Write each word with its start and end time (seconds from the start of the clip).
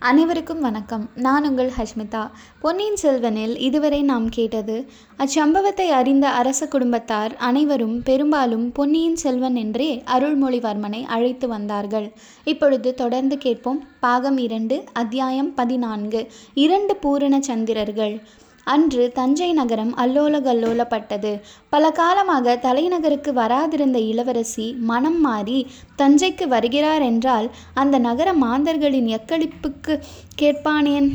அனைவருக்கும் 0.00 0.60
வணக்கம். 0.60 1.10
நான் 1.14 1.48
உங்கள் 1.48 1.70
ஹஷ்மிதா. 1.78 2.30
பொன்னியின் 2.60 2.98
செல்வனில் 3.02 3.58
இதுவரை 3.58 4.02
நாம் 4.02 4.28
கேட்டது 4.28 4.86
அச்சம்பவத்தை 5.18 5.86
அறிந்த 5.86 6.28
அரச 6.28 6.68
குடும்பத்தார் 6.68 7.36
அனைவரும் 7.36 8.02
பெரும்பாலும் 8.02 8.72
பொன்னியின் 8.72 9.16
செல்வன் 9.16 9.54
என்றே 9.54 10.02
அருள்மொழிவர்மனை 10.06 11.02
அழைத்து 11.04 11.48
வந்தார்கள். 11.48 12.12
இப்பொழுது 12.44 12.94
தொடர்ந்து 12.94 13.38
கேட்போம். 13.38 13.84
பாகம் 14.00 14.38
இரண்டு 14.38 14.84
அத்தியாயம் 14.92 15.54
பதினான்கு. 15.54 16.26
இரண்டு 16.54 16.96
பூரண 16.96 17.38
சந்திரர்கள். 17.38 18.20
அன்று 18.68 19.04
தஞ்சை 19.12 19.48
நகரம் 19.52 19.92
அல்லோல 19.96 20.40
கல்லோலப்பட்டது 20.40 21.32
பல 21.68 21.90
காலமாக 21.90 22.56
தலைநகருக்கு 22.56 23.32
வராதிருந்த 23.32 23.98
இளவரசி 24.10 24.66
மனம் 24.90 25.20
மாறி 25.20 25.58
தஞ்சைக்கு 25.98 26.46
வருகிறார் 26.48 27.02
என்றால் 27.02 27.48
அந்த 27.74 27.98
நகர 27.98 28.28
மாந்தர்களின் 28.44 29.10
எக்களிப்புக்கு 29.18 29.96
கேட்பானேன்? 30.42 31.08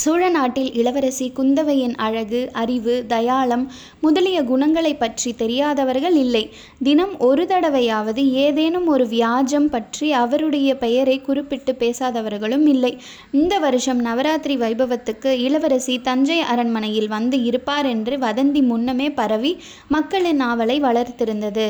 சோழ 0.00 0.28
நாட்டில் 0.28 0.70
இளவரசி 0.80 1.26
குந்தவையின் 1.36 1.94
அழகு 2.06 2.40
அறிவு 2.52 2.94
தயாளம் 3.06 3.64
முதலிய 4.00 4.38
குணங்களை 4.50 4.92
பற்றி 4.94 5.30
தெரியாதவர்கள் 5.40 6.16
இல்லை. 6.22 6.42
தினம் 6.82 7.14
ஒரு 7.18 7.44
தடவையாவது 7.46 8.22
ஏதேனும் 8.44 8.86
ஒரு 8.86 9.04
வியாஜம் 9.06 9.68
பற்றி 9.74 10.08
அவருடைய 10.20 10.70
பெயரை 10.76 11.16
குறிப்பிட்டு 11.20 11.74
பேசாதவர்களும் 11.82 12.66
இல்லை. 12.66 12.92
இந்த 13.30 13.58
வருஷம் 13.58 14.00
நவராத்திரி 14.00 14.56
வைபவத்துக்கு 14.56 15.32
இளவரசி 15.46 15.96
தஞ்சை 16.00 16.38
அரண்மனையில் 16.52 17.10
வந்து 17.16 17.38
இருப்பார் 17.44 17.88
என்று 17.94 18.16
வதந்தி 18.18 18.62
முன்னமே 18.70 19.10
பரவி 19.10 19.52
மக்களின் 19.88 20.42
ஆவலை 20.50 20.78
வளர்த்திருந்தது. 20.88 21.66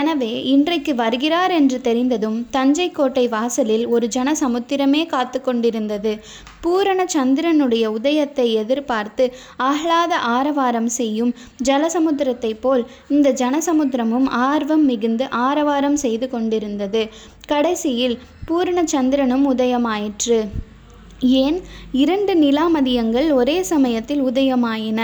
எனவே 0.00 0.32
இன்றைக்கு 0.54 0.94
வருகிறார் 0.94 1.50
என்று 1.50 1.80
தெரிந்ததும் 1.80 2.40
தஞ்சை 2.50 2.90
கோட்டை 2.90 3.28
வாசலில் 3.28 3.86
ஒரு 3.86 4.08
ஜன 4.08 4.34
சமுத்திரமே 4.42 5.04
காத்து 5.06 5.40
கொண்டிருந்தது. 5.40 6.14
பூரண 6.62 7.04
சந்திரனுடைய 7.14 7.84
உதயத்தை 7.86 8.46
எதிர்பார்த்து 8.54 9.24
ஆஹ்லாத 9.58 10.12
ஆரவாரம் 10.36 10.88
செய்யும் 10.88 11.32
ஜலசமுத்திரத்தைப் 11.64 12.60
போல் 12.60 12.82
இந்த 13.08 13.32
ஜனசமுத்திரமும் 13.32 14.28
ஆர்வம் 14.28 14.84
மிகுந்து 14.84 15.26
ஆரவாரம் 15.46 15.96
செய்து 15.96 16.28
கொண்டிருந்தது. 16.28 17.02
கடைசியில் 17.46 18.16
பூரண 18.44 18.86
சந்திரனும் 18.86 19.46
உதயமாயிற்று. 19.54 20.40
ஏன்? 21.40 21.58
இரண்டு 21.92 22.34
நிலாமதியங்கள் 22.34 23.32
ஒரே 23.32 23.62
சமயத்தில் 23.62 24.22
உதயமாயின. 24.22 25.00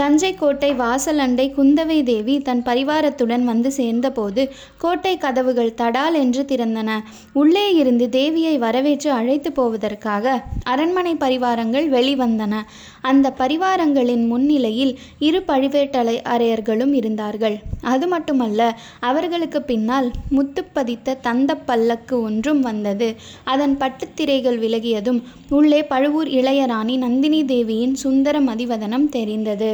தஞ்சை 0.00 0.34
கோட்டை 0.34 0.70
வாசலண்டை 0.72 1.44
குந்தவை 1.56 2.02
தேவி 2.02 2.40
தன் 2.40 2.62
பரிவாரத்துடன் 2.62 3.42
வந்து 3.42 3.72
சேர்ந்தபோது 3.72 4.52
கோட்டை 4.78 5.18
கதவுகள் 5.18 5.76
தடால் 5.76 6.12
என்று 6.12 6.42
திறந்தன. 6.42 6.90
உள்ளே 7.32 7.74
இருந்து 7.74 8.06
தேவியை 8.06 8.58
வரவேற்று 8.58 9.10
அழைத்து 9.10 9.52
போவதற்காக 9.52 10.42
அரண்மனை 10.62 11.14
பரிவாரங்கள் 11.14 11.88
வெளிவந்தன. 11.88 12.62
அந்த 13.00 13.32
பரிவாரங்களின் 13.38 14.26
முன்னிலையில் 14.26 14.98
இரு 15.18 15.42
பழுவேட்டலை 15.46 16.16
அரையர்களும் 16.24 16.92
இருந்தார்கள். 16.92 17.56
அது 17.80 18.06
மட்டுமல்ல 18.06 18.78
அவர்களுக்கு 19.00 19.62
பின்னால் 19.62 20.10
முத்துப்பதித்த 20.30 21.18
தந்த 21.20 21.54
பல்லக்கு 21.54 22.22
ஒன்றும் 22.22 22.60
வந்தது. 22.60 23.14
அதன் 23.44 23.76
பட்டுத்திரைகள் 23.76 24.58
விலகியதும் 24.58 25.22
உள்ளே 25.48 25.82
பழுவூர் 25.82 26.28
இளையராணி 26.28 26.96
நந்தினி 26.96 27.44
தேவியின் 27.44 27.94
சுந்தர 27.94 28.40
மதிவதனம் 28.40 29.08
தெரிந்தது. 29.08 29.72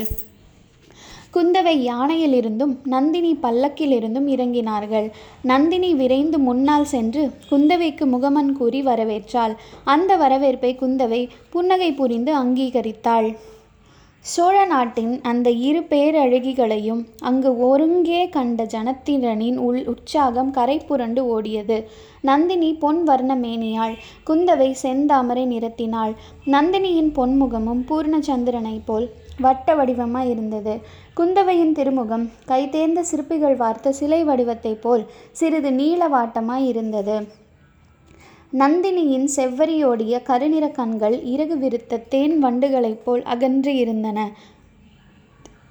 குந்தவை 1.35 1.75
யானையிலிருந்தும் 1.91 2.75
நந்தினி 2.85 3.33
பல்லக்கிலிருந்தும் 3.43 4.29
இறங்கினார்கள். 4.35 5.09
நந்தினி 5.43 5.91
விரைந்து 5.95 6.39
முன்னால் 6.39 6.91
சென்று 6.95 7.25
குந்தவைக்கு 7.51 8.07
முகமன் 8.07 8.53
கூறி 8.53 8.83
வரவேற்றாள். 8.83 9.57
அந்த 9.85 10.17
வரவேற்பை 10.17 10.73
குந்தவை 10.81 11.23
புன்னகை 11.51 11.91
புரிந்து 11.93 12.33
அங்கீகரித்தாள். 12.43 13.29
சோழ 14.25 14.59
நாட்டின் 14.65 15.11
அந்த 15.23 15.49
இரு 15.69 15.81
பேரழகிகளையும் 15.91 17.03
அங்கு 17.21 17.51
ஒருங்கே 17.69 18.21
கண்ட 18.29 18.65
ஜனத்திரனின் 18.65 19.59
உள் 19.67 19.81
உற்சாகம் 19.87 20.51
கரை 20.51 20.77
புரண்டு 20.79 21.23
ஓடியது. 21.35 21.79
நந்தினி 22.21 22.71
பொன் 22.75 23.03
வர்ண 23.03 23.33
மேனியாள் 23.37 23.97
குந்தவை 24.29 24.71
செந்தாமரை 24.83 25.45
நிறத்தினாள். 25.53 26.15
நந்தினியின் 26.47 27.13
பொன்முகமும் 27.19 27.85
பூர்ணச்சந்திரனைப் 27.91 28.87
போல் 28.87 29.07
வட்ட 29.41 29.75
வடிவமாய் 29.75 30.31
இருந்தது. 30.31 30.81
குந்தவையின் 31.17 31.73
திருமுகம் 31.73 32.31
கைதேர்ந்த 32.47 33.01
சிற்பிகள் 33.01 33.57
வார்த்த 33.57 33.93
சிலை 33.93 34.25
வடிவத்தைப் 34.25 34.81
போல் 34.81 35.07
சிறிது 35.33 35.71
நீளவாட்டமாய் 35.71 36.67
இருந்தது. 36.67 37.29
நந்தினியின் 38.59 39.29
செவ்வரியோடிய 39.37 40.23
கருநிற 40.23 40.69
கண்கள் 40.69 41.23
இறகு 41.23 41.57
விருத்த 41.57 42.09
தேன் 42.09 42.45
வண்டுகளைப் 42.45 43.05
போல் 43.05 43.23
அகன்று 43.23 43.77
இருந்தன. 43.77 44.37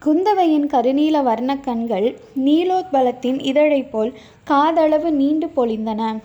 குந்தவையின் 0.06 0.68
கருநீல 0.68 1.24
வர்ண 1.24 1.58
கண்கள் 1.58 2.18
நீலோத்பலத்தின் 2.46 3.42
இதழைப் 3.42 3.92
போல் 3.92 4.14
காதளவு 4.48 5.10
நீண்டு 5.10 5.48
பொழிந்தன. 5.48 6.20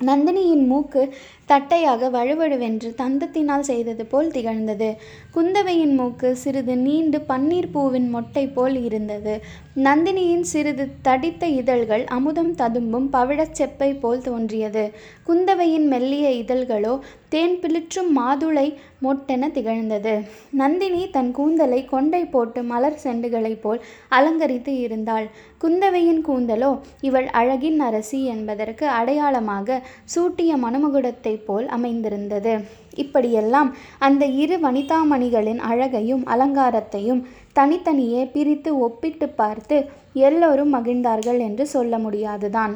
நந்தினியின் 0.00 0.66
மூக்கு 0.66 1.14
தட்டையாக 1.48 2.08
வழுவழுவென்று 2.10 2.90
தந்தத்தினால் 2.98 3.66
செய்தது 3.70 4.04
போல் 4.06 4.30
திகழ்ந்தது. 4.30 4.88
குந்தவையின் 5.34 5.94
மூக்கு 5.94 6.36
சிறிது 6.36 6.76
நீண்டு 6.76 7.18
பன்னீர் 7.28 7.70
பூவின் 7.72 8.08
மொட்டை 8.08 8.44
போல் 8.46 8.76
இருந்தது. 8.84 9.34
நந்தினியின் 9.76 10.46
சிறிது 10.52 10.84
தடித்த 11.02 11.46
இதழ்கள் 11.46 12.04
அமுதம் 12.04 12.54
ததும்பும் 12.54 13.08
பவிழச் 13.12 13.56
செப்பை 13.58 13.90
போல் 14.00 14.22
தோன்றியது. 14.22 14.84
குந்தவையின் 15.28 15.86
மெல்லிய 15.86 16.28
இதழ்களோ 16.42 16.94
தேன் 17.28 17.56
பிளிற்றும் 17.62 18.10
மாதுளை 18.16 18.66
மொட்டென 19.02 19.50
திகழ்ந்தது. 19.52 20.14
நந்தினி 20.50 21.02
தன் 21.10 21.30
கூந்தலை 21.30 21.84
கொண்டை 21.84 22.22
போட்டு 22.24 22.62
மலர் 22.62 23.00
செண்டுகளைப் 23.04 23.62
போல் 23.62 23.80
அலங்கரித்து 24.08 24.74
இருந்தாள். 24.80 25.26
குந்தவையின் 25.60 26.22
கூந்தலோ 26.28 26.70
இவள் 27.00 27.28
அழகின் 27.32 27.80
அரசி 27.80 28.24
என்பதற்கு 28.24 28.86
அடையாளமாக 28.88 29.80
சூட்டிய 30.14 30.52
மணமகுடத்தை 30.56 31.33
போல் 31.36 31.66
அமைந்திருந்தது. 31.66 32.64
இப்படியெல்லாம் 32.94 33.76
அந்த 33.98 34.24
இரு 34.26 34.56
வனிதாமணிகளின் 34.56 35.58
அழகையும் 35.58 36.24
அலங்காரத்தையும் 36.26 37.22
தனித்தனியே 37.52 38.24
பிரித்து 38.26 38.78
ஒப்பிட்டு 38.78 39.28
பார்த்து 39.28 39.90
எல்லோரும் 40.12 40.74
மகிழ்ந்தார்கள் 40.74 41.38
என்று 41.38 41.66
சொல்ல 41.66 41.98
முடியாதுதான். 41.98 42.74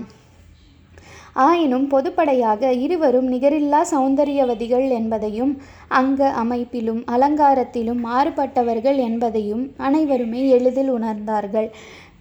ஆயினும் 1.32 1.90
பொதுப்படையாக 1.90 2.70
இருவரும் 2.70 3.32
நிகரில்லா 3.32 3.80
சௌந்தரியவதிகள் 3.90 4.88
என்பதையும் 4.90 5.52
அங்க 5.88 6.30
அமைப்பிலும் 6.30 7.04
அலங்காரத்திலும் 7.06 8.00
மாறுபட்டவர்கள் 8.04 8.96
என்பதையும் 8.96 9.74
அனைவருமே 9.76 10.48
எளிதில் 10.48 10.92
உணர்ந்தார்கள். 10.92 11.68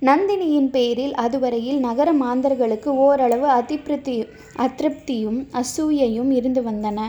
நந்தினியின் 0.01 0.67
பேரில் 0.69 1.13
அதுவரையில் 1.13 1.79
நகர 1.79 2.13
மாந்தர்களுக்கு 2.13 2.89
ஓரளவு 2.95 3.47
அதிருப்தி 3.49 4.15
அதிருப்தியும் 4.55 5.39
அசூயையும் 5.53 6.31
இருந்து 6.31 6.61
வந்தன. 6.61 6.99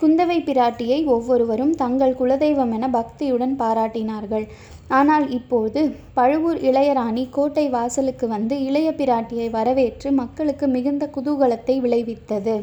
குந்தவை 0.00 0.38
பிராட்டியை 0.44 1.04
ஒவ்வொருவரும் 1.04 1.74
தங்கள் 1.74 2.14
குலதெய்வமென 2.18 2.90
பக்தியுடன் 2.90 3.54
பாராட்டினார்கள். 3.58 4.46
ஆனால் 4.88 5.30
இப்போது 5.30 5.80
பழுவூர் 6.14 6.60
இளையராணி 6.60 7.30
கோட்டை 7.30 7.68
வாசலுக்கு 7.68 8.28
வந்து 8.28 8.56
இளைய 8.62 8.90
பிராட்டியை 8.90 9.50
வரவேற்று 9.50 10.12
மக்களுக்கு 10.12 10.66
மிகுந்த 10.66 11.10
குதூகலத்தை 11.16 11.76
விளைவித்தது. 11.80 12.56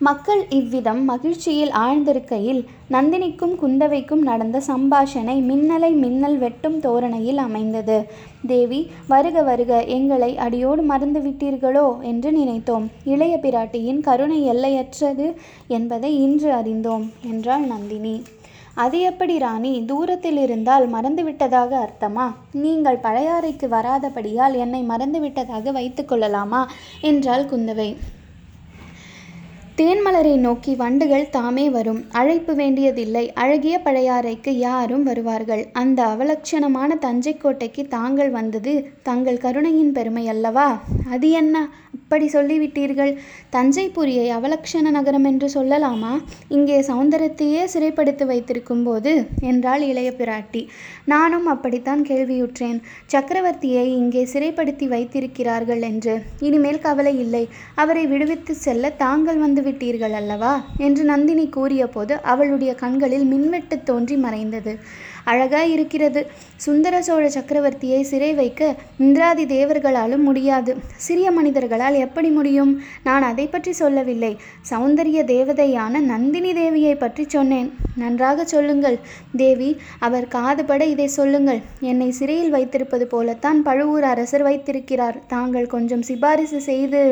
மக்கள் 0.00 0.46
இவ்விதம் 0.48 1.04
மகிழ்ச்சியில் 1.04 1.70
ஆழ்ந்திருக்கையில் 1.70 2.60
நந்தினிக்கும் 2.90 3.54
குந்தவைக்கும் 3.62 4.20
நடந்த 4.20 4.62
சம்பாஷணை 4.66 5.34
மின்னலை 5.48 5.90
மின்னல் 5.94 6.38
வெட்டும் 6.38 6.80
தோரணையில் 6.80 7.36
அமைந்தது. 7.36 8.06
தேவி 8.46 8.90
வருக 9.06 9.42
வருக 9.42 9.84
எங்களை 9.84 10.36
அடியோடு 10.36 10.82
மறந்து 10.82 11.20
விட்டீர்களோ? 11.20 12.00
என்று 12.00 12.32
நினைத்தோம். 12.32 12.86
இளைய 13.04 13.38
பிராட்டியின் 13.42 14.00
கருணை 14.00 14.42
எல்லையற்றது 14.44 15.34
என்பதை 15.68 16.22
இன்று 16.22 16.52
அறிந்தோம் 16.52 17.12
என்றாள் 17.24 17.60
நந்தினி. 17.60 18.22
அது 18.74 19.00
எப்படி 19.00 19.38
ராணி? 19.38 19.84
தூரத்தில் 19.84 20.36
இருந்தால் 20.36 20.90
மறந்துவிட்டதாக 20.90 21.70
அர்த்தமா? 21.86 22.28
நீங்கள் 22.52 23.02
பழையாறைக்கு 23.02 23.68
வராதபடியால் 23.68 24.56
என்னை 24.56 24.82
மறந்துவிட்டதாக 24.86 25.72
வைத்துக்கொள்ளலாமா 25.72 26.64
என்றாள் 27.00 27.44
குந்தவை. 27.44 27.96
தேன்மலரை 29.78 30.36
நோக்கி 30.36 30.74
வண்டுகள் 30.74 31.28
தாமே 31.30 31.70
வரும். 31.70 32.04
அழைப்பு 32.10 32.54
வேண்டியதில்லை. 32.54 33.32
அழகிய 33.32 33.80
பழையாறைக்கு 33.84 34.50
யாரும் 34.50 35.02
வருவார்கள். 35.02 35.66
அந்த 35.72 36.02
அவலட்சணமான 36.04 36.98
தஞ்சை 36.98 37.36
கோட்டைக்கு 37.36 37.86
தாங்கள் 37.88 38.30
வந்தது 38.30 38.88
தங்கள் 39.02 39.38
கருணையின் 39.38 39.92
பெருமை 39.92 40.28
அல்லவா? 40.28 40.82
அது 41.10 41.30
என்ன? 41.30 41.68
அப்படி 41.94 42.26
சொல்லிவிட்டீர்கள். 42.26 43.16
தஞ்சைபுரியை 43.52 44.26
அவலக்ஷண 44.36 44.90
நகரம் 44.90 45.24
என்று 45.24 45.48
சொல்லலாமா? 45.54 46.12
இங்கே 46.48 46.80
சௌந்தரத்தையே 46.80 47.62
சிறைப்படுத்தி 47.74 48.26
வைத்திருக்கும் 48.26 48.84
போது 48.84 49.26
என்றாள் 49.40 49.82
இளைய 49.82 50.10
பிராட்டி. 50.18 50.66
நானும் 51.04 51.46
அப்படித்தான் 51.46 52.02
கேள்வியுற்றேன். 52.02 52.80
சக்கரவர்த்தியை 53.12 53.84
இங்கே 54.00 54.24
சிறைப்படுத்தி 54.32 54.88
வைத்திருக்கிறார்கள் 54.88 55.82
என்று. 55.82 56.22
இனிமேல் 56.40 56.78
கவலை 56.78 57.18
இல்லை. 57.18 57.48
அவரை 57.74 58.06
விடுவித்து 58.06 58.54
செல்ல 58.54 58.90
தாங்கள் 58.90 59.36
வந்து 59.36 59.66
விட்டீர்கள் 59.70 60.10
அல்லவா? 60.10 60.64
என்று 60.78 61.04
நந்தினி 61.04 61.48
கூறியபோது 61.48 62.22
அவளுடைய 62.22 62.74
கண்களில் 62.74 63.24
மின்வெட்டு 63.24 63.82
தோன்றி 63.82 64.16
மறைந்தது. 64.16 64.78
அழகாய் 65.24 65.72
இருக்கிறது. 65.72 66.26
சுந்தர 66.56 67.02
சோழ 67.02 67.28
சக்கரவர்த்தியை 67.28 68.00
சிறை 68.00 68.34
வைக்க 68.34 68.74
இந்திராதி 68.98 69.44
தேவர்களாலும் 69.44 70.24
முடியாது. 70.28 70.76
சிறிய 70.96 71.30
மனிதர்களால் 71.30 71.94
எப்படி 71.94 72.28
முடியும்? 72.28 72.82
நான் 73.04 73.22
அதை 73.22 73.46
பற்றி 73.46 73.72
சொல்லவில்லை. 73.72 74.36
சௌந்தரிய 74.70 75.22
தேவதையான 75.34 76.00
நந்தினி 76.00 76.52
தேவியை 76.52 76.94
பற்றி 76.98 77.24
சொன்னேன். 77.28 77.72
நன்றாக 77.96 78.44
சொல்லுங்கள். 78.44 78.98
தேவி 79.36 79.76
அவர் 79.98 80.28
காதுபட 80.28 80.80
இதை 80.80 81.06
சொல்லுங்கள். 81.06 81.60
என்னை 81.80 82.10
சிறையில் 82.10 82.50
வைத்திருப்பது 82.50 83.06
போலத்தான் 83.06 83.62
பழுவூர் 83.62 84.04
அரசர் 84.04 84.42
வைத்திருக்கிறார். 84.42 85.18
தாங்கள் 85.26 85.66
கொஞ்சம் 85.66 86.02
சிபாரிசு 86.02 86.60
செய்து 86.60 87.02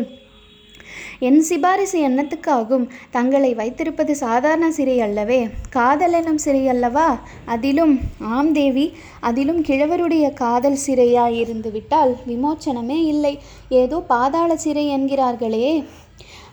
என் 1.19 1.41
சிபாரிசு 1.43 2.01
என்னத்துக்கு 2.01 2.53
ஆகும் 2.53 2.89
தங்களை 3.11 3.55
வைத்திருப்பது 3.55 4.17
சாதாரண 4.17 4.71
சிறை 4.71 5.01
அல்லவே. 5.01 5.49
காதல் 5.71 6.13
எனும் 6.13 6.39
சிறை 6.39 6.69
அல்லவா? 6.69 7.19
அதிலும் 7.45 8.01
ஆம் 8.21 8.53
தேவி 8.53 8.87
அதிலும் 9.21 9.63
கிழவருடைய 9.63 10.33
காதல் 10.33 10.79
சிறையாய் 10.87 11.39
இருந்து 11.45 11.71
விட்டால் 11.71 12.17
விமோச்சனமே 12.29 12.99
இல்லை. 13.05 13.39
ஏதோ 13.69 13.99
பாதாள 14.01 14.57
சிறை 14.57 14.87
என்கிறார்களே. 14.97 15.87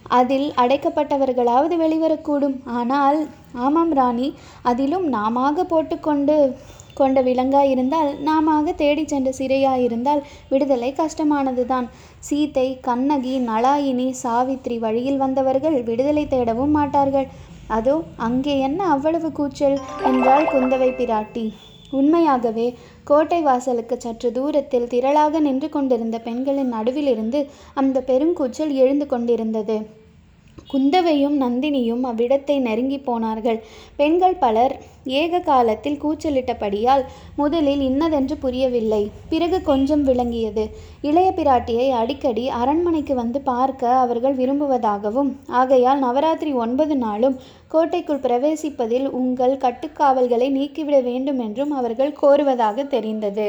அதில் 0.07 0.53
அடைக்கப்பட்டவர்களாவது 0.57 1.75
வெளிவரக்கூடும். 1.83 2.57
ஆனால் 2.65 3.27
ஆமாம் 3.53 3.93
ராணி 3.93 4.35
அதிலும் 4.61 5.07
நாமாக 5.07 5.63
போட்டுக்கொண்டு 5.63 6.37
கொண்ட 6.93 7.21
விலங்காயிருந்தால் 7.21 8.09
நாமாக 8.19 8.73
தேடிச் 8.81 9.11
சென்ற 9.13 9.31
சிறையாயிருந்தால் 9.37 10.21
விடுதலை 10.49 10.89
கஷ்டமானதுதான். 10.93 11.87
சீத்தை 12.29 12.67
கண்ணகி 12.81 13.35
நலாயினி 13.49 14.07
சாவித்ரி 14.23 14.77
வழியில் 14.79 15.17
வந்தவர்கள் 15.17 15.77
விடுதலை 15.83 16.25
தேடவும் 16.25 16.75
மாட்டார்கள். 16.77 17.27
அதோ 17.67 17.95
அங்கே 18.27 18.55
என்ன 18.59 18.83
அவ்வளவு 18.85 19.31
கூச்சல்? 19.31 19.77
என்றாள் 20.03 20.49
குந்தவை 20.53 20.89
பிராட்டி. 20.99 21.45
உண்மையாகவே 21.91 22.67
கோட்டை 23.03 23.39
வாசலுக்கு 23.41 23.95
சற்று 23.99 24.29
தூரத்தில் 24.31 24.87
திரளாக 24.87 25.39
நின்று 25.39 25.67
கொண்டிருந்த 25.69 26.17
பெண்களின் 26.19 26.73
நடுவிலிருந்து 26.73 27.39
அந்த 27.73 28.03
பெருங்கூச்சல் 28.07 28.73
எழுந்து 28.75 29.05
கொண்டிருந்தது. 29.05 29.75
குந்தவையும் 30.73 31.37
நந்தினியும் 31.41 32.03
அவ்விடத்தை 32.09 32.55
நெருங்கி 32.59 32.99
போனார்கள். 32.99 33.59
பெண்கள் 33.95 34.37
பலர் 34.37 34.73
ஏக 35.19 35.39
காலத்தில் 35.41 35.99
கூச்சலிட்டபடியால் 36.03 37.03
முதலில் 37.35 37.81
இன்னதென்று 37.81 38.35
புரியவில்லை. 38.37 39.01
பிறகு 39.29 39.57
கொஞ்சம் 39.61 40.03
விளங்கியது. 40.03 40.63
இளைய 41.01 41.29
பிராட்டியை 41.31 41.87
அடிக்கடி 41.91 42.45
அரண்மனைக்கு 42.61 43.15
வந்து 43.15 43.41
பார்க்க 43.41 43.93
அவர்கள் 43.95 44.35
விரும்புவதாகவும் 44.35 45.31
ஆகையால் 45.61 45.99
நவராத்திரி 45.99 46.53
ஒன்பது 46.63 46.97
நாளும் 46.97 47.37
கோட்டைக்குள் 47.67 48.23
பிரவேசிப்பதில் 48.25 49.07
உங்கள் 49.19 49.55
கட்டுக்காவல்களை 49.57 50.49
நீக்கிவிட 50.49 50.97
வேண்டும் 51.01 51.39
என்றும் 51.39 51.71
அவர்கள் 51.71 52.17
கோருவதாக 52.21 52.87
தெரிந்தது. 52.87 53.47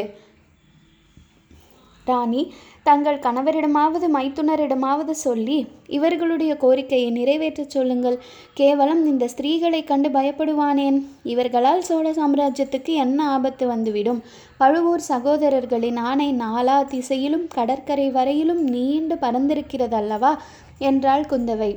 ராணி 2.04 2.52
தங்கள் 2.82 3.18
கணவரிடமாவது 3.18 4.08
மைத்துனரிடமாவது 4.14 5.10
சொல்லி 5.10 5.66
இவர்களுடைய 5.86 6.56
கோரிக்கையை 6.56 7.10
நிறைவேற்றச் 7.10 7.70
சொல்லுங்கள். 7.70 8.18
கேவலம் 8.54 9.06
இந்த 9.06 9.28
ஸ்திரீகளை 9.36 9.84
கண்டு 9.84 10.08
பயப்படுவானேன்? 10.08 11.06
இவர்களால் 11.22 11.82
சோழ 11.82 12.10
சாம்ராஜ்யத்துக்கு 12.10 12.94
என்ன 13.04 13.28
ஆபத்து 13.28 13.66
வந்துவிடும்? 13.66 14.22
பழுவூர் 14.58 15.00
சகோதரர்களின் 15.08 15.96
ஆணை 15.96 16.36
நாலா 16.38 16.84
திசையிலும் 16.84 17.48
கடற்கரை 17.48 18.10
வரையிலும் 18.10 18.62
நீண்டு 18.62 19.14
பறந்திருக்கிறதல்லவா 19.14 20.34
என்றாள் 20.78 21.22
குந்தவை. 21.22 21.76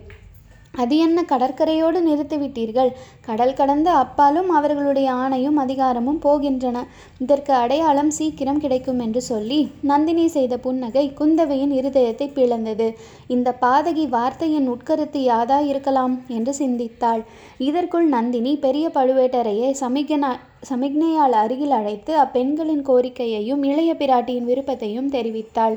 அது 0.77 0.95
என்ன 0.97 1.19
கடற்கரையோடு 1.31 1.99
நிறுத்திவிட்டீர்கள்? 2.07 2.91
கடல் 3.21 3.53
கடந்து 3.53 3.89
அப்பாலும் 4.01 4.49
அவர்களுடைய 4.49 5.09
ஆணையும் 5.13 5.57
அதிகாரமும் 5.63 6.19
போகின்றன. 6.23 6.77
இதற்கு 7.17 7.53
அடையாளம் 7.53 8.11
சீக்கிரம் 8.11 8.59
கிடைக்கும் 8.59 8.99
என்று 8.99 9.21
சொல்லி 9.21 9.59
நந்தினி 9.81 10.25
செய்த 10.27 10.57
புன்னகை 10.57 11.05
குந்தவையின் 11.19 11.73
இருதயத்தை 11.79 12.27
பிளந்தது. 12.33 12.89
இந்த 13.27 13.55
பாதகி 13.61 14.05
வார்த்தையின் 14.09 14.67
உட்கருத்து 14.67 15.21
யாதா 15.21 15.59
இருக்கலாம் 15.65 16.15
என்று 16.27 16.53
சிந்தித்தாள். 16.53 17.23
இதற்குள் 17.69 18.07
நந்தினி 18.07 18.53
பெரிய 18.57 18.87
பழுவேட்டரையை 18.93 19.71
சமிகனா 19.81 20.31
சமிக்ஞையால் 20.69 21.35
அருகில் 21.41 21.71
அழைத்து 21.71 22.13
அப்பெண்களின் 22.17 22.83
கோரிக்கையையும் 22.87 23.63
இளைய 23.63 23.91
பிராட்டியின் 23.93 24.47
விருப்பத்தையும் 24.49 25.11
தெரிவித்தாள். 25.11 25.75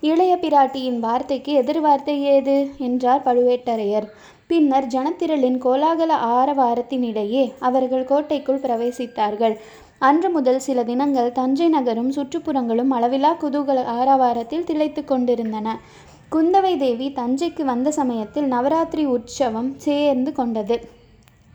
இளைய 0.00 0.32
பிராட்டியின் 0.40 0.98
வார்த்தைக்கு 0.98 1.52
எதிர்வார்த்தை 1.62 2.14
ஏது? 2.34 2.56
என்றார் 2.78 3.24
பழுவேட்டரையர். 3.26 4.06
பின்னர் 4.46 4.86
ஜனத்திரளின் 4.86 5.58
கோலாகல 5.64 6.12
ஆரவாரத்தினிடையே 6.38 7.52
அவர்கள் 7.58 8.04
கோட்டைக்குள் 8.04 8.60
பிரவேசித்தார்கள். 8.60 9.54
அன்று 9.98 10.30
முதல் 10.30 10.58
சில 10.58 10.84
தினங்கள் 10.84 11.32
தஞ்சை 11.32 11.68
நகரும் 11.68 12.12
சுற்றுப்புறங்களும் 12.12 12.90
அளவிலா 12.90 13.36
குதூகல 13.42 13.84
ஆரவாரத்தில் 13.98 14.64
திளைத்து 14.64 15.04
கொண்டிருந்தன. 15.04 15.76
குந்தவை 16.32 16.76
தேவி 16.76 17.08
தஞ்சைக்கு 17.16 17.62
வந்த 17.62 17.90
சமயத்தில் 17.90 18.44
நவராத்திரி 18.44 19.04
உற்சவம் 19.04 19.70
சேர்ந்து 19.76 20.32
கொண்டது. 20.32 20.76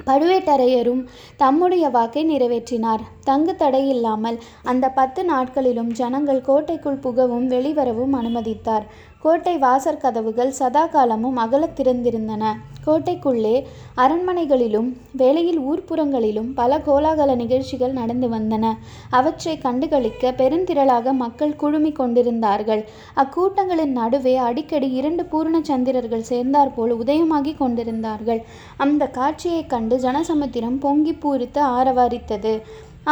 பழுவேட்டரையரும் 0.05 1.03
தம்முடைய 1.37 1.89
வாக்கை 1.89 2.23
நிறைவேற்றினார். 2.29 3.03
தங்கு 3.23 3.55
தடையில்லாமல் 3.59 4.37
அந்த 4.63 4.89
பத்து 4.89 5.23
நாட்களிலும் 5.23 5.91
ஜனங்கள் 5.91 6.41
கோட்டைக்குள் 6.41 7.03
புகவும் 7.03 7.47
வெளிவரவும் 7.53 8.15
அனுமதித்தார். 8.21 8.85
கோட்டை 9.27 9.57
வாசற் 9.57 9.99
கதவுகள் 9.99 10.51
சதா 10.51 10.85
காலமும் 10.85 11.37
அகலத் 11.37 11.79
திறந்திருந்தன. 11.79 12.45
கோட்டைக்குள்ளே 12.85 13.63
அரண்மனைகளிலும் 13.97 14.97
வேளையில் 15.11 15.59
ஊர்ப்புறங்களிலும் 15.59 16.53
பல 16.55 16.77
கோலாகல 16.77 17.35
நிகழ்ச்சிகள் 17.35 17.91
நடந்து 17.91 18.27
வந்தன. 18.27 18.73
அவற்றை 19.09 19.57
கண்டுகளிக்க 19.57 20.31
பெருந்திரளாக 20.31 21.11
மக்கள் 21.11 21.55
குழுமி 21.55 21.91
கொண்டிருந்தார்கள். 21.91 22.85
அக்கூட்டங்களின் 23.15 23.91
நடுவே 23.91 24.35
அடிக்கடி 24.35 24.91
இரண்டு 24.91 25.25
பூரண 25.25 25.61
சந்திரர்கள் 25.63 26.21
சேர்ந்தாற்போல் 26.21 26.97
உதயமாகி 26.97 27.57
கொண்டிருந்தார்கள். 27.57 28.43
அந்த 28.77 29.07
காட்சியைக் 29.07 29.69
கண்டு 29.69 29.97
ஜனசமுத்திரம் 29.97 30.79
பொங்கி 30.79 31.11
பூரித்து 31.11 31.59
ஆரவாரித்தது. 31.59 32.61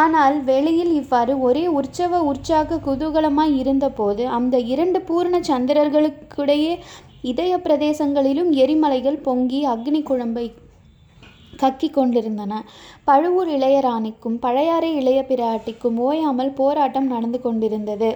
ஆனால் 0.01 0.37
வெளியில் 0.43 0.93
இவ்வாறு 0.93 1.33
ஒரே 1.39 1.63
உற்சவ 1.79 2.19
உற்சாக 2.31 2.79
குதூகலமாய் 2.85 3.53
இருந்தபோது 3.61 4.23
அந்த 4.37 4.55
இரண்டு 4.73 4.99
பூர்ண 5.07 5.39
சந்திரர்களுக்கிடையே 5.49 6.73
இதய 7.31 7.53
பிரதேசங்களிலும் 7.57 8.49
எரிமலைகள் 8.63 9.23
பொங்கி 9.27 9.59
அக்னி 9.65 10.01
குழம்பை 10.03 10.45
கக்கி 11.61 11.87
கொண்டிருந்தன. 11.89 12.53
பழுவூர் 13.07 13.49
இளையராணிக்கும் 13.57 14.37
பழையாறை 14.45 14.89
இளைய 14.95 15.19
பிராட்டிக்கும் 15.29 15.97
ஓயாமல் 16.07 16.51
போராட்டம் 16.53 17.07
நடந்து 17.07 17.39
கொண்டிருந்தது. 17.41 18.09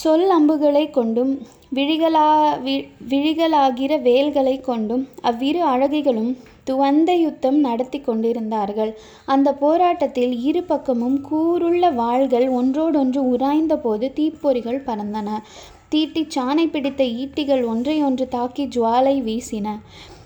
சொல் 0.00 0.28
அம்புகளை 0.36 0.84
கொண்டும் 0.90 1.32
விழிகளா 1.76 2.28
வி 2.64 2.74
விழிகளாகிற 3.10 3.92
வேல்களை 4.02 4.56
கொண்டும் 4.60 5.04
அவ்விரு 5.30 5.60
அழகிகளும் 5.72 6.32
துவந்த 6.70 7.10
யுத்தம் 7.18 7.58
நடத்தி 7.58 8.00
கொண்டிருந்தார்கள் 8.00 8.92
அந்த 9.24 9.48
போராட்டத்தில் 9.54 10.34
இரு 10.42 10.62
பக்கமும் 10.62 11.18
கூருள்ள 11.30 11.94
வாள்கள் 11.94 12.48
ஒன்றோடொன்று 12.48 13.22
உராய்ந்த 13.36 13.76
போது 13.76 14.12
தீப்பொறிகள் 14.16 14.80
பறந்தன. 14.86 15.28
தீட்டி 15.88 16.26
சாணை 16.36 16.64
பிடித்த 16.70 17.04
ஈட்டிகள் 17.04 17.62
ஒன்றையொன்று 17.66 18.28
தாக்கி 18.28 18.66
ஜுவாலை 18.66 19.16
வீசின. 19.28 19.66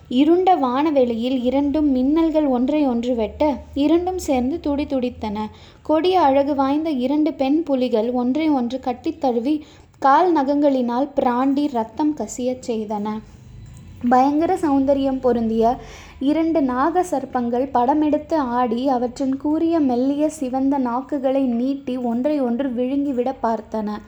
இருண்ட 0.08 0.50
வானவெளியில் 0.56 1.42
இரண்டும் 1.42 1.88
மின்னல்கள் 1.96 2.48
ஒன்றை 2.48 2.86
ஒன்று 2.86 3.14
வெட்ட 3.14 3.42
இரண்டும் 3.74 4.18
சேர்ந்து 4.18 4.60
துடி 4.60 4.86
துடித்தன. 4.86 5.48
கொடிய 5.82 6.20
அழகு 6.20 6.54
வாய்ந்த 6.54 6.90
இரண்டு 6.90 7.32
பெண் 7.32 7.62
புலிகள் 7.62 8.10
ஒன்றை 8.10 8.48
ஒன்று 8.48 8.80
கட்டித்தழுவி 8.84 9.60
கால் 9.98 10.30
நகங்களினால் 10.36 11.08
பிராண்டி 11.16 11.64
ரத்தம் 11.72 12.14
கசியச் 12.16 12.64
செய்தன. 12.66 13.18
பயங்கர 14.08 14.54
சௌந்தரியம் 14.54 15.20
பொருந்திய 15.20 15.76
இரண்டு 16.20 16.60
நாக 16.62 17.02
சர்ப்பங்கள் 17.10 17.64
படமெடுத்து 17.74 18.36
ஆடி 18.58 18.80
அவற்றின் 18.94 19.36
கூரிய 19.36 19.74
மெல்லிய 19.80 20.24
சிவந்த 20.38 20.78
நாக்குகளை 20.78 21.42
நீட்டி 21.58 21.94
ஒன்றை 22.10 22.34
ஒன்று 22.40 22.68
விழுங்கிவிட 22.70 23.32
பார்த்தன 23.42 23.98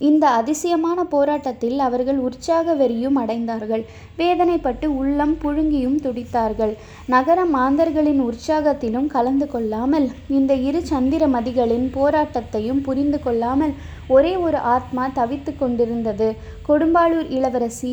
இந்த 0.00 0.24
அதிசயமான 0.28 0.98
போராட்டத்தில் 1.04 1.78
அவர்கள் 1.78 2.18
உற்சாக 2.18 2.74
வெறியும் 2.74 3.18
அடைந்தார்கள். 3.20 3.84
வேதனைப்பட்டு 4.18 4.86
உள்ளம் 5.00 5.34
புழுங்கியும் 5.42 5.98
துடித்தார்கள். 6.04 6.72
நகர 7.06 7.44
மாந்தர்களின் 7.44 8.22
உற்சாகத்திலும் 8.28 9.06
கலந்து 9.06 9.46
கொள்ளாமல் 9.46 10.08
இந்த 10.28 10.54
இரு 10.68 10.80
சந்திரமதிகளின் 10.90 11.86
போராட்டத்தையும் 11.98 12.80
புரிந்து 12.80 13.20
கொள்ளாமல் 13.22 13.74
ஒரே 14.08 14.34
ஒரு 14.36 14.58
ஆத்மா 14.74 15.06
தவித்துக் 15.20 15.60
கொண்டிருந்தது. 15.60 16.36
கொடும்பாளூர் 16.68 17.30
இளவரசி 17.30 17.92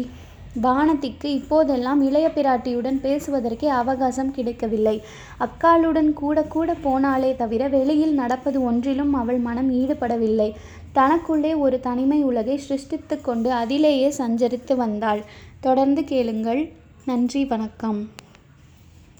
வானதிக்கு 0.60 1.25
இப்போதெல்லாம் 1.25 2.01
இளைய 2.01 2.31
பிராட்டியுடன் 2.36 2.98
பேசுவதற்கே 3.01 3.65
அவகாசம் 3.65 4.31
கிடைக்கவில்லை. 4.31 5.03
அக்காளுடன் 5.39 6.13
கூட 6.13 6.43
கூட 6.43 6.75
போனாளே 6.84 7.36
தவிர 7.36 7.67
வெளியில் 7.67 8.13
நடப்பது 8.13 8.63
ஒன்றிலும் 8.63 9.13
அவள் 9.13 9.38
மனம் 9.38 9.74
ஈடுபடவில்லை. 9.74 10.53
தனக்குள்ளே 10.96 11.55
ஒரு 11.55 11.79
தனிமை 11.79 12.24
உலகை 12.24 12.58
சிருஷ்டித்து 12.58 13.22
கொண்டு 13.22 13.51
அதிலேயே 13.51 14.13
சஞ்சரித்து 14.17 14.75
வந்தாள். 14.75 15.24
தொடர்ந்து 15.60 16.03
கேளுங்கள். 16.03 16.72
நன்றி 17.05 17.46
வணக்கம். 17.46 18.10